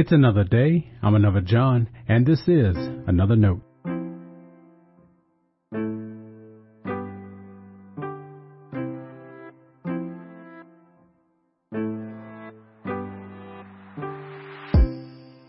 It's 0.00 0.12
another 0.12 0.44
day. 0.44 0.92
I'm 1.02 1.16
another 1.16 1.40
John, 1.40 1.88
and 2.06 2.24
this 2.24 2.38
is 2.46 2.76
another 3.08 3.34
note. 3.34 3.62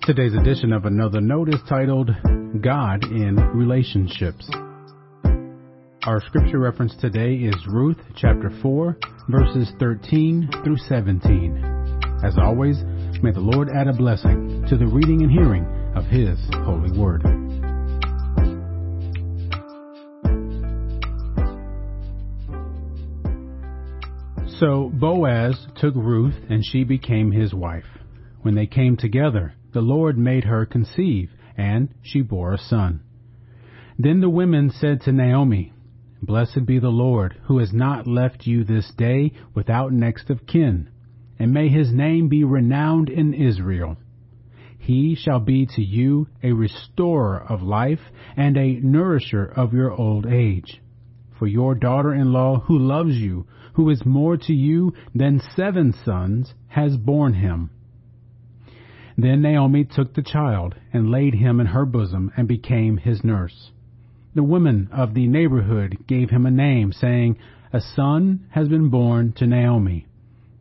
Today's 0.02 0.34
edition 0.34 0.74
of 0.74 0.86
Another 0.86 1.22
Note 1.22 1.50
is 1.50 1.62
titled 1.70 2.10
God 2.60 3.04
in 3.04 3.36
Relationships. 3.54 4.50
Our 6.08 6.22
scripture 6.26 6.58
reference 6.58 6.96
today 7.00 7.36
is 7.36 7.68
Ruth 7.68 8.00
chapter 8.16 8.50
4, 8.64 8.98
verses 9.30 9.72
13 9.80 10.50
through 10.64 10.78
17. 10.78 12.00
As 12.26 12.34
always, 12.40 12.78
may 13.22 13.32
the 13.32 13.40
Lord 13.40 13.70
add 13.70 13.88
a 13.88 13.94
blessing 13.94 14.66
to 14.70 14.78
the 14.78 14.88
reading 14.88 15.22
and 15.22 15.32
hearing 15.32 15.66
of 15.96 16.06
His 16.06 16.40
holy 16.54 16.92
word. 16.98 17.24
So 24.60 24.92
Boaz 24.94 25.68
took 25.78 25.96
Ruth, 25.96 26.36
and 26.50 26.66
she 26.66 26.84
became 26.84 27.32
his 27.32 27.54
wife. 27.54 27.86
When 28.42 28.56
they 28.56 28.68
came 28.68 28.98
together, 28.98 29.54
the 29.74 29.80
Lord 29.80 30.18
made 30.18 30.44
her 30.44 30.66
conceive, 30.66 31.32
and 31.56 31.94
she 32.02 32.22
bore 32.22 32.54
a 32.54 32.58
son. 32.58 33.00
Then 33.98 34.20
the 34.20 34.30
women 34.30 34.70
said 34.70 35.02
to 35.02 35.14
Naomi, 35.14 35.72
Blessed 36.22 36.66
be 36.66 36.78
the 36.78 36.90
Lord, 36.90 37.38
who 37.46 37.60
has 37.60 37.72
not 37.72 38.06
left 38.06 38.48
you 38.48 38.66
this 38.66 38.92
day 38.98 39.32
without 39.54 39.94
next 39.94 40.30
of 40.30 40.46
kin, 40.46 40.90
and 41.40 41.54
may 41.54 41.70
his 41.70 41.92
name 41.92 42.28
be 42.28 42.44
renowned 42.44 43.10
in 43.10 43.34
Israel. 43.34 43.96
He 44.78 45.16
shall 45.16 45.40
be 45.40 45.66
to 45.76 45.82
you 45.82 46.28
a 46.44 46.52
restorer 46.52 47.40
of 47.40 47.62
life 47.62 48.12
and 48.36 48.58
a 48.58 48.80
nourisher 48.82 49.46
of 49.46 49.74
your 49.74 49.92
old 49.92 50.26
age. 50.26 50.82
For 51.38 51.48
your 51.48 51.74
daughter 51.76 52.14
in 52.14 52.34
law, 52.34 52.60
who 52.60 52.78
loves 52.78 53.16
you, 53.16 53.46
who 53.74 53.90
is 53.90 54.06
more 54.06 54.36
to 54.36 54.54
you 54.54 54.94
than 55.16 55.42
seven 55.56 55.94
sons, 56.04 56.54
has 56.68 56.98
borne 56.98 57.36
him. 57.36 57.70
Then 59.18 59.42
Naomi 59.42 59.86
took 59.86 60.14
the 60.14 60.22
child 60.22 60.76
and 60.92 61.10
laid 61.10 61.36
him 61.36 61.60
in 61.60 61.68
her 61.68 61.86
bosom 61.86 62.32
and 62.36 62.48
became 62.48 62.98
his 62.98 63.24
nurse. 63.24 63.72
The 64.36 64.44
women 64.44 64.90
of 64.92 65.14
the 65.14 65.28
neighborhood 65.28 65.98
gave 66.08 66.30
him 66.30 66.46
a 66.46 66.52
name, 66.52 66.92
saying, 66.92 67.38
A 67.72 67.80
son 67.80 68.48
has 68.52 68.68
been 68.68 68.90
born 68.90 69.34
to 69.34 69.48
Naomi. 69.48 70.08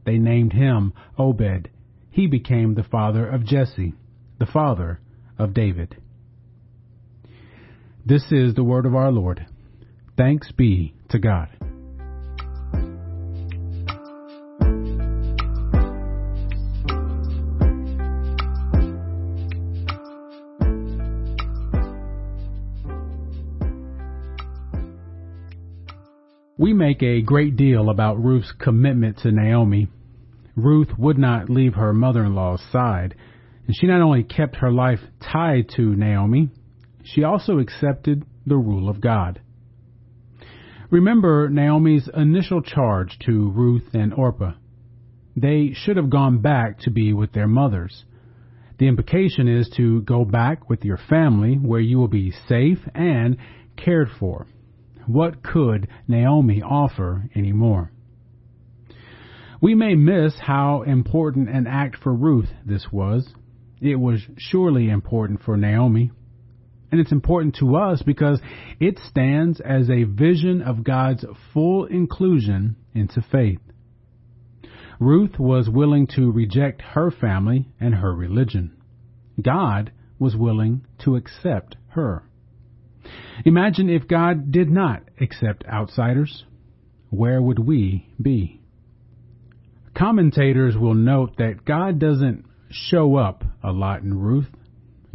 They 0.08 0.16
named 0.16 0.54
him 0.54 0.94
Obed. 1.18 1.68
He 2.08 2.28
became 2.28 2.72
the 2.72 2.82
father 2.82 3.28
of 3.28 3.44
Jesse, 3.44 3.92
the 4.38 4.46
father 4.46 5.00
of 5.38 5.52
David. 5.52 5.98
This 8.06 8.24
is 8.32 8.54
the 8.54 8.64
word 8.64 8.86
of 8.86 8.94
our 8.94 9.12
Lord. 9.12 9.44
Thanks 10.16 10.50
be 10.50 10.94
to 11.10 11.18
God. 11.18 11.50
We 26.56 26.72
make 26.72 27.02
a 27.02 27.20
great 27.20 27.56
deal 27.56 27.90
about 27.90 28.24
Ruth's 28.24 28.52
commitment 28.58 29.18
to 29.18 29.30
Naomi. 29.30 29.88
Ruth 30.58 30.98
would 30.98 31.18
not 31.18 31.48
leave 31.48 31.74
her 31.74 31.92
mother 31.92 32.24
in 32.24 32.34
law's 32.34 32.62
side, 32.72 33.14
and 33.66 33.76
she 33.76 33.86
not 33.86 34.00
only 34.00 34.24
kept 34.24 34.56
her 34.56 34.72
life 34.72 34.98
tied 35.20 35.68
to 35.76 35.94
Naomi, 35.94 36.48
she 37.04 37.22
also 37.22 37.58
accepted 37.58 38.24
the 38.44 38.56
rule 38.56 38.88
of 38.88 39.00
God. 39.00 39.40
Remember 40.90 41.48
Naomi's 41.48 42.08
initial 42.12 42.60
charge 42.60 43.18
to 43.26 43.50
Ruth 43.50 43.94
and 43.94 44.12
Orpah. 44.12 44.54
They 45.36 45.74
should 45.74 45.96
have 45.96 46.10
gone 46.10 46.38
back 46.38 46.80
to 46.80 46.90
be 46.90 47.12
with 47.12 47.32
their 47.32 47.46
mothers. 47.46 48.04
The 48.78 48.88
implication 48.88 49.46
is 49.46 49.68
to 49.76 50.02
go 50.02 50.24
back 50.24 50.68
with 50.68 50.84
your 50.84 50.98
family 51.08 51.54
where 51.54 51.80
you 51.80 51.98
will 51.98 52.08
be 52.08 52.32
safe 52.48 52.78
and 52.94 53.36
cared 53.76 54.08
for. 54.18 54.46
What 55.06 55.42
could 55.42 55.86
Naomi 56.08 56.62
offer 56.62 57.30
anymore? 57.36 57.92
We 59.60 59.74
may 59.74 59.94
miss 59.94 60.34
how 60.38 60.82
important 60.82 61.48
an 61.48 61.66
act 61.66 61.96
for 61.96 62.14
Ruth 62.14 62.48
this 62.64 62.86
was. 62.92 63.28
It 63.80 63.96
was 63.96 64.20
surely 64.36 64.88
important 64.88 65.42
for 65.42 65.56
Naomi. 65.56 66.12
And 66.90 67.00
it's 67.00 67.12
important 67.12 67.56
to 67.56 67.76
us 67.76 68.02
because 68.02 68.40
it 68.80 68.98
stands 69.08 69.60
as 69.60 69.90
a 69.90 70.04
vision 70.04 70.62
of 70.62 70.84
God's 70.84 71.24
full 71.52 71.84
inclusion 71.84 72.76
into 72.94 73.20
faith. 73.20 73.60
Ruth 75.00 75.38
was 75.38 75.68
willing 75.68 76.06
to 76.16 76.30
reject 76.30 76.82
her 76.82 77.10
family 77.10 77.68
and 77.80 77.96
her 77.96 78.14
religion. 78.14 78.76
God 79.40 79.92
was 80.18 80.34
willing 80.34 80.84
to 81.04 81.16
accept 81.16 81.76
her. 81.88 82.24
Imagine 83.44 83.88
if 83.90 84.08
God 84.08 84.50
did 84.50 84.70
not 84.70 85.02
accept 85.20 85.64
outsiders. 85.66 86.44
Where 87.10 87.40
would 87.40 87.58
we 87.58 88.12
be? 88.20 88.57
Commentators 89.98 90.76
will 90.76 90.94
note 90.94 91.38
that 91.38 91.64
God 91.64 91.98
doesn't 91.98 92.44
show 92.70 93.16
up 93.16 93.42
a 93.64 93.72
lot 93.72 94.02
in 94.02 94.14
Ruth. 94.14 94.46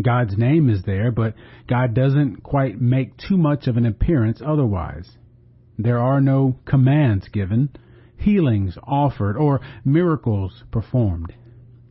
God's 0.01 0.37
name 0.37 0.69
is 0.69 0.83
there, 0.83 1.09
but 1.09 1.35
God 1.69 1.93
doesn't 1.93 2.43
quite 2.43 2.81
make 2.81 3.15
too 3.15 3.37
much 3.37 3.67
of 3.67 3.77
an 3.77 3.85
appearance 3.85 4.41
otherwise. 4.45 5.09
There 5.77 5.99
are 5.99 6.19
no 6.19 6.57
commands 6.65 7.29
given, 7.29 7.69
healings 8.17 8.77
offered, 8.83 9.37
or 9.37 9.61
miracles 9.85 10.63
performed. 10.69 11.33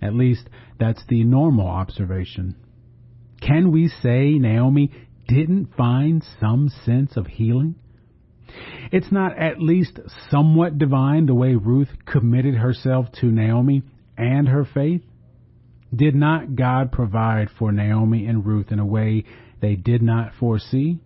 At 0.02 0.14
least 0.14 0.50
that's 0.78 1.02
the 1.08 1.24
normal 1.24 1.66
observation. 1.66 2.56
Can 3.40 3.72
we 3.72 3.88
say 3.88 4.34
Naomi 4.34 4.92
didn't 5.28 5.74
find 5.76 6.22
some 6.40 6.68
sense 6.84 7.16
of 7.16 7.26
healing? 7.26 7.76
It's 8.92 9.10
not 9.10 9.38
at 9.38 9.58
least 9.58 9.98
somewhat 10.30 10.76
divine 10.76 11.24
the 11.24 11.34
way 11.34 11.54
Ruth 11.54 11.88
committed 12.04 12.54
herself 12.56 13.06
to 13.20 13.26
Naomi 13.26 13.82
and 14.18 14.46
her 14.48 14.66
faith? 14.66 15.00
Did 15.94 16.14
not 16.14 16.56
God 16.56 16.92
provide 16.92 17.48
for 17.58 17.72
Naomi 17.72 18.26
and 18.26 18.44
Ruth 18.44 18.70
in 18.70 18.78
a 18.78 18.86
way 18.86 19.24
they 19.62 19.76
did 19.76 20.02
not 20.02 20.34
foresee? 20.38 20.98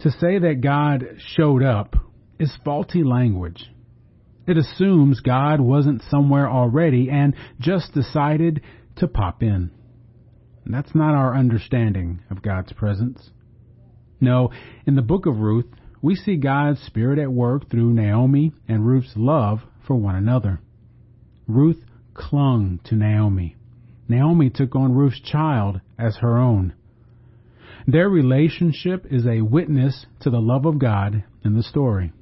To 0.00 0.10
say 0.10 0.40
that 0.40 0.60
God 0.60 1.04
showed 1.36 1.62
up 1.62 1.94
is 2.40 2.52
faulty 2.64 3.04
language. 3.04 3.70
It 4.48 4.56
assumes 4.56 5.20
God 5.20 5.60
wasn't 5.60 6.02
somewhere 6.10 6.50
already 6.50 7.10
and 7.10 7.36
just 7.60 7.94
decided 7.94 8.62
to 8.96 9.06
pop 9.06 9.42
in. 9.44 9.70
That's 10.66 10.94
not 10.94 11.14
our 11.14 11.36
understanding 11.36 12.22
of 12.30 12.42
God's 12.42 12.72
presence. 12.72 13.30
No, 14.20 14.50
in 14.86 14.94
the 14.96 15.02
book 15.02 15.26
of 15.26 15.38
Ruth, 15.38 15.66
we 16.02 16.14
see 16.14 16.36
God's 16.36 16.80
Spirit 16.80 17.18
at 17.18 17.32
work 17.32 17.70
through 17.70 17.92
Naomi 17.92 18.52
and 18.68 18.86
Ruth's 18.86 19.12
love 19.16 19.60
for 19.86 19.96
one 19.96 20.14
another. 20.14 20.60
Ruth 21.46 21.84
clung 22.14 22.80
to 22.84 22.94
Naomi. 22.94 23.56
Naomi 24.08 24.50
took 24.50 24.74
on 24.74 24.94
Ruth's 24.94 25.20
child 25.20 25.80
as 25.98 26.16
her 26.16 26.38
own. 26.38 26.74
Their 27.86 28.08
relationship 28.08 29.06
is 29.10 29.26
a 29.26 29.42
witness 29.42 30.06
to 30.20 30.30
the 30.30 30.40
love 30.40 30.66
of 30.66 30.78
God 30.78 31.24
in 31.44 31.54
the 31.54 31.62
story. 31.62 32.12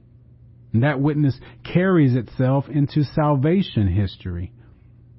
And 0.73 0.83
that 0.83 1.01
witness 1.01 1.39
carries 1.65 2.15
itself 2.15 2.69
into 2.69 3.03
salvation 3.05 3.89
history. 3.89 4.53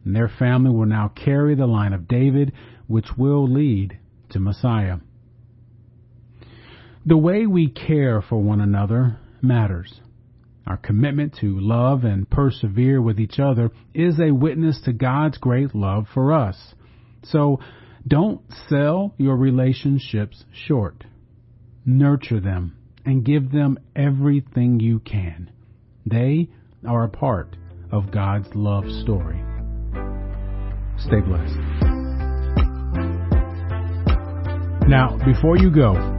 And 0.05 0.15
their 0.15 0.29
family 0.29 0.71
will 0.71 0.85
now 0.85 1.09
carry 1.09 1.55
the 1.55 1.65
line 1.65 1.93
of 1.93 2.07
David 2.07 2.53
which 2.87 3.17
will 3.17 3.47
lead 3.47 3.99
to 4.29 4.39
Messiah. 4.39 4.97
The 7.09 7.17
way 7.17 7.47
we 7.47 7.69
care 7.69 8.21
for 8.21 8.39
one 8.39 8.61
another 8.61 9.17
matters. 9.41 9.99
Our 10.67 10.77
commitment 10.77 11.37
to 11.41 11.59
love 11.59 12.03
and 12.03 12.29
persevere 12.29 13.01
with 13.01 13.19
each 13.19 13.39
other 13.39 13.71
is 13.95 14.19
a 14.19 14.29
witness 14.29 14.79
to 14.85 14.93
God's 14.93 15.39
great 15.39 15.73
love 15.73 16.05
for 16.13 16.31
us. 16.31 16.75
So 17.23 17.61
don't 18.07 18.41
sell 18.69 19.15
your 19.17 19.35
relationships 19.37 20.45
short. 20.53 21.03
Nurture 21.83 22.39
them 22.39 22.77
and 23.03 23.25
give 23.25 23.51
them 23.51 23.79
everything 23.95 24.79
you 24.79 24.99
can. 24.99 25.49
They 26.05 26.49
are 26.87 27.05
a 27.05 27.09
part 27.09 27.55
of 27.91 28.11
God's 28.11 28.49
love 28.53 28.83
story. 29.01 29.43
Stay 30.99 31.21
blessed. 31.21 31.57
Now, 34.87 35.17
before 35.25 35.57
you 35.57 35.71
go, 35.71 36.18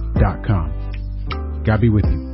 God 1.65 1.81
be 1.81 1.89
with 1.89 2.05
you. 2.05 2.30